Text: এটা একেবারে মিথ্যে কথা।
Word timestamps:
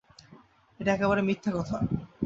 এটা 0.79 0.91
একেবারে 0.93 1.21
মিথ্যে 1.21 1.49
কথা। 1.57 1.77